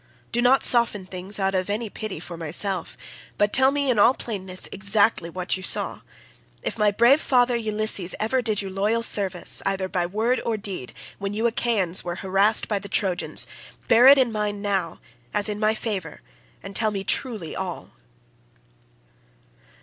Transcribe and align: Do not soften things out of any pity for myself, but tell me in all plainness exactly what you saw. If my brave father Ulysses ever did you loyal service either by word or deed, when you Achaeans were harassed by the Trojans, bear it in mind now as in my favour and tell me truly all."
Do 0.31 0.41
not 0.41 0.63
soften 0.63 1.05
things 1.05 1.37
out 1.37 1.53
of 1.53 1.69
any 1.69 1.87
pity 1.87 2.19
for 2.19 2.35
myself, 2.35 2.97
but 3.37 3.53
tell 3.53 3.69
me 3.69 3.87
in 3.87 3.99
all 3.99 4.15
plainness 4.15 4.67
exactly 4.71 5.29
what 5.29 5.55
you 5.57 5.61
saw. 5.61 6.01
If 6.63 6.75
my 6.75 6.89
brave 6.89 7.21
father 7.21 7.55
Ulysses 7.55 8.15
ever 8.19 8.41
did 8.41 8.63
you 8.63 8.69
loyal 8.71 9.03
service 9.03 9.61
either 9.63 9.87
by 9.87 10.07
word 10.07 10.41
or 10.43 10.57
deed, 10.57 10.93
when 11.19 11.35
you 11.35 11.45
Achaeans 11.45 12.03
were 12.03 12.15
harassed 12.15 12.67
by 12.67 12.79
the 12.79 12.89
Trojans, 12.89 13.45
bear 13.87 14.07
it 14.07 14.17
in 14.17 14.31
mind 14.31 14.63
now 14.63 14.99
as 15.35 15.47
in 15.47 15.59
my 15.59 15.75
favour 15.75 16.21
and 16.63 16.75
tell 16.75 16.89
me 16.89 17.03
truly 17.03 17.55
all." 17.55 17.91